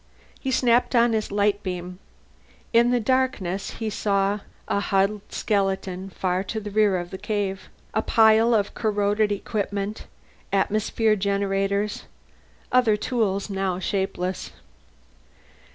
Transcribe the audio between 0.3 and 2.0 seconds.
He snapped on his lightbeam.